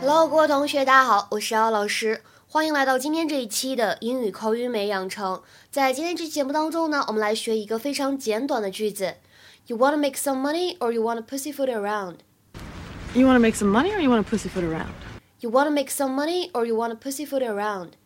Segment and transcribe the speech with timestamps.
[0.00, 5.42] Hello，各位同学，大家好，我是姚老师，欢迎来到今天这一期的英语口语美养成。
[5.70, 9.14] 在今天这期节目当中呢，我们来学一个非常简短的句子
[9.66, 12.16] ：You want to make some money or you want to pussyfoot around?
[13.14, 14.92] You want to make some money or you want to pussyfoot around?
[15.40, 17.96] You want to make some money or you want to pussyfoot around?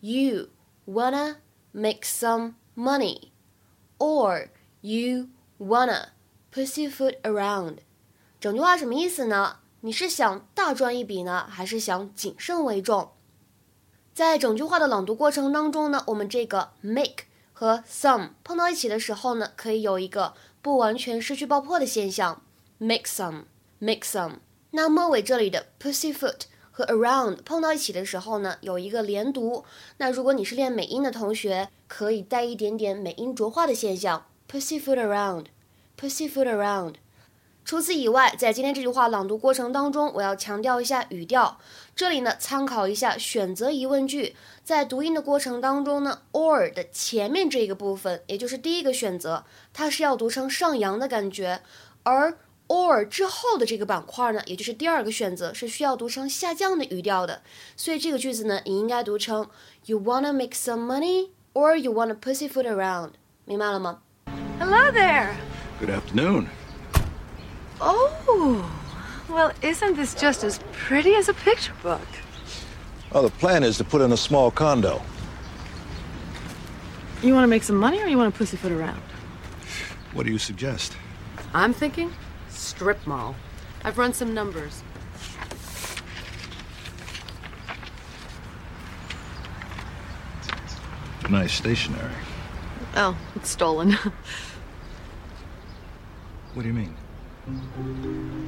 [0.00, 0.48] You
[0.86, 1.36] wanna
[1.74, 3.32] make some money
[3.98, 4.48] or
[4.80, 5.28] you
[5.58, 6.12] wanna
[6.50, 7.82] pussyfoot around?
[8.40, 9.58] 整句话什么意思呢？
[9.82, 13.10] 你是想大赚一笔呢，还是想谨慎为重？
[14.14, 20.32] 在整句话的朗读过程当中呢，我们这个 make 和 some 碰到一起的时候呢，可以有一个
[20.62, 22.40] 不完全失去爆破的现象
[22.78, 24.36] ，make some，make some。
[24.70, 29.66] 那末尾这里的 pussyfoot 和 around 碰到一起的时候呢，有一个连读。
[29.98, 36.94] 那如果你是练美音的同学，可以带一点点美音浊化的现象，pussyfoot around，pussyfoot around。
[37.70, 41.56] 除此以外，在今天这句话朗读过程当中，我要强调一下语调。
[41.94, 51.60] 这里呢，参考一下选择疑问句，在读音的过程当中呢，or 的前面这个部分，也就是第一个选择，它是要读成上扬的感觉；
[52.02, 57.40] 而 or 之后的这个板块呢，也就是第二个选择，是需要读成下降的语调的。
[57.76, 59.48] 所以这个句子呢，你应该读成
[59.86, 63.10] You wanna make some money, or you wanna pussyfoot around？
[63.44, 64.00] 明白了吗
[64.58, 65.34] ？Hello there.
[65.78, 66.46] Good afternoon.
[67.80, 68.70] Oh,
[69.28, 72.06] well, isn't this just as pretty as a picture book?
[73.12, 75.02] Well, the plan is to put in a small condo.
[77.22, 79.02] You want to make some money or you want to pussyfoot around?
[80.12, 80.96] What do you suggest?
[81.54, 82.12] I'm thinking
[82.48, 83.34] strip mall.
[83.84, 84.82] I've run some numbers.
[91.28, 92.10] Nice stationery.
[92.96, 93.92] Oh, it's stolen.
[96.54, 96.96] what do you mean?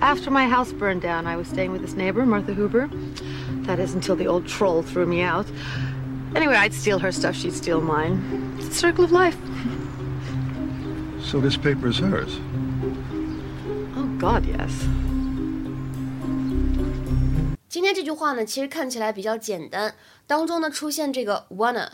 [0.00, 2.88] After my house burned down, I was staying with this neighbor, Martha Huber.
[3.66, 5.46] That is until the old troll threw me out.
[6.34, 8.20] Anyway, I'd steal her stuff, she'd steal mine.
[8.58, 9.36] It's the circle of life.
[11.22, 12.38] So this paper is hers?
[13.96, 14.70] Oh, God, yes.
[17.68, 19.94] 今天这句话呢，其实看起来比较简单，
[20.26, 21.88] 当中呢出现这个 wanna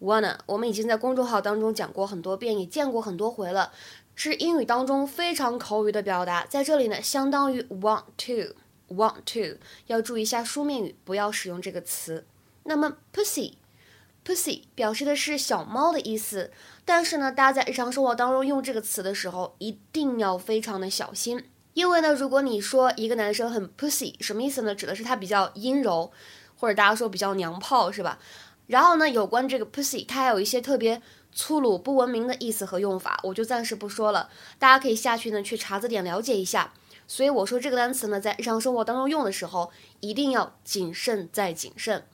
[0.00, 3.72] wanna，我们已经在公众号当中讲过很多遍，也见过很多回了。
[4.21, 9.57] 是英语当中非常口语的表达，在这里呢，相当于 want to，want to，
[9.87, 12.25] 要注意一下书面语，不要使用这个词。
[12.63, 16.51] 那么 pussy，pussy 表示的是小猫的意思，
[16.83, 24.75] 但是呢，大家在日常生活当中用这个词的时候，一定要非常的小心，因为呢，如果你说一个男生很 pussy，什么意思呢？
[24.75, 26.11] 指的是他比较阴柔，
[26.57, 28.19] 或者大家说比较娘炮，是吧？
[28.67, 31.01] 然后呢，有关这个 pussy，它还有一些特别。
[31.31, 34.29] 粗鲁、不文明的意思和用法，我就暂时不说了。
[34.57, 36.73] 大家可以下去呢去查字典了解一下。
[37.07, 42.05] 所以我说这个单词呢，在日常生活当中用的时候，一定要谨慎再谨慎。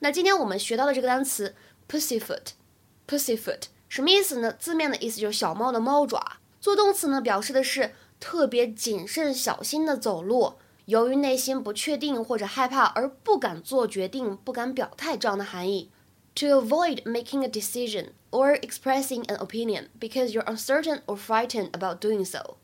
[0.00, 1.56] 那今天我们学到的这个单词
[1.88, 4.52] pussyfoot，pussyfoot 什么意思呢？
[4.52, 6.38] 字面的意思就是小猫的猫爪。
[6.60, 10.54] 做动词呢，表示的是特别谨慎小心的走路。
[10.84, 15.90] 由于内心不确定或者害怕而不敢做决定、不敢表态这样的含义。
[16.37, 22.25] To avoid making a decision or expressing an opinion because you're uncertain or frightened about doing
[22.25, 22.57] so。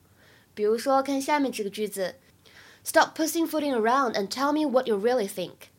[0.56, 2.16] 比如说，看下面这个句子：
[2.84, 5.70] Stop pussyfooting around and tell me what you really think.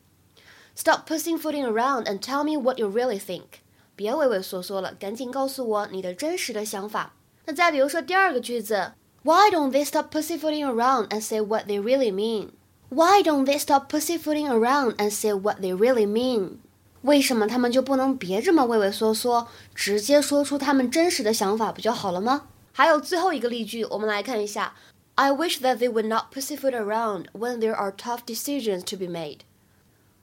[0.73, 3.59] Stop pussyfooting around and tell me what you really think.
[3.95, 7.13] 别畏畏缩缩了，赶紧告诉我你的真实的想法。
[7.45, 8.93] 那再比如说第二个句子：
[9.23, 12.51] Why don't they stop pussyfooting around and say what they really mean?
[12.89, 16.59] Why don't they stop pussyfooting around and say what they really mean?
[17.06, 19.46] 为什么他们就不能别这么畏畏缩缩，
[19.76, 22.48] 直接说出他们真实的想法不就好了吗？
[22.72, 24.74] 还有最后一个例句，我们来看一下
[25.14, 29.38] ：I wish that they would not pussyfoot around when there are tough decisions to be made.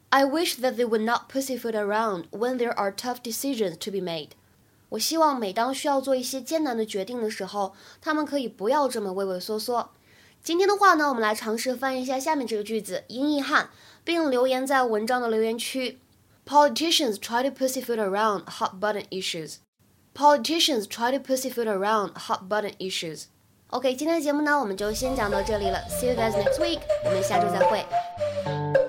[0.09, 3.99] I wish that they would not pussyfoot around when there are tough decisions to be
[3.99, 4.31] made.
[4.89, 9.91] 我希望每当需要做一些艰难的决定的时候，他们可以不要这么畏畏缩缩。
[10.43, 13.69] 今天的话呢，我们来尝试翻译一下下面这个句子英译汉，
[14.03, 15.99] 并留言在文章的留言区。
[16.44, 19.58] Politicians try to pussyfoot around hot button issues.
[20.14, 23.26] Politicians try to pussyfoot around hot button issues.
[23.68, 25.78] OK，今天的节目呢，我们就先讲到这里了。
[25.90, 28.81] See you guys next week，我们下周再会。